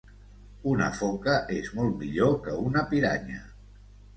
[0.71, 3.45] Una foca és molt millor que una piranya